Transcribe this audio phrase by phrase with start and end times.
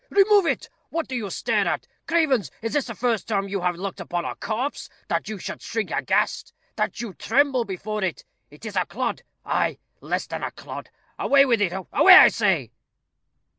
[0.09, 0.67] remove it.
[0.89, 1.85] What do you stare at?
[2.07, 2.49] Cravens!
[2.63, 5.91] is this the first time you have looked upon a corpse, that you should shrink
[5.91, 8.25] aghast that you tremble before it?
[8.49, 10.89] It is a clod ay, less than a clod.
[11.19, 11.71] Away with it!
[11.71, 12.71] away, I say."